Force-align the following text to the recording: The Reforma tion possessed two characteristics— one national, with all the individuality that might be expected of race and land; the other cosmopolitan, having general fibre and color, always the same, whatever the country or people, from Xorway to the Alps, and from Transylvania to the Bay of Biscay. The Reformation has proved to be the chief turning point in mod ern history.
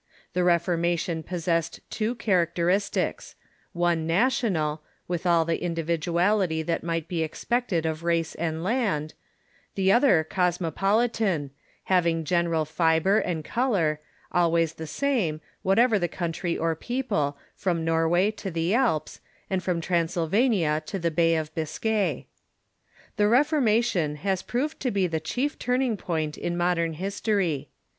The 0.33 0.39
Reforma 0.41 0.97
tion 0.97 1.21
possessed 1.21 1.79
two 1.91 2.15
characteristics— 2.15 3.35
one 3.87 4.07
national, 4.07 4.81
with 5.07 5.27
all 5.27 5.45
the 5.45 5.63
individuality 5.63 6.63
that 6.63 6.83
might 6.83 7.07
be 7.07 7.21
expected 7.21 7.85
of 7.85 8.01
race 8.03 8.33
and 8.33 8.63
land; 8.63 9.13
the 9.75 9.91
other 9.91 10.23
cosmopolitan, 10.23 11.51
having 11.83 12.23
general 12.23 12.65
fibre 12.65 13.19
and 13.19 13.45
color, 13.45 13.99
always 14.31 14.73
the 14.73 14.87
same, 14.87 15.39
whatever 15.61 15.99
the 15.99 16.07
country 16.07 16.57
or 16.57 16.75
people, 16.75 17.37
from 17.55 17.85
Xorway 17.85 18.35
to 18.37 18.49
the 18.49 18.73
Alps, 18.73 19.19
and 19.51 19.61
from 19.63 19.79
Transylvania 19.81 20.81
to 20.87 20.97
the 20.97 21.11
Bay 21.11 21.35
of 21.35 21.53
Biscay. 21.53 22.25
The 23.17 23.27
Reformation 23.27 24.15
has 24.15 24.41
proved 24.41 24.79
to 24.79 24.89
be 24.89 25.05
the 25.05 25.19
chief 25.19 25.59
turning 25.59 25.95
point 25.95 26.39
in 26.39 26.57
mod 26.57 26.79
ern 26.79 26.93
history. 26.93 27.69